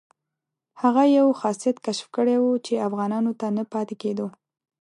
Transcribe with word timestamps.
هغه 0.81 1.03
یو 1.17 1.27
خاصیت 1.41 1.77
کشف 1.85 2.07
کړی 2.15 2.35
وو 2.39 2.53
چې 2.65 2.83
افغانانو 2.87 3.31
ته 3.39 3.47
نه 3.57 3.63
پاتې 3.73 3.95
کېدو. 4.01 4.27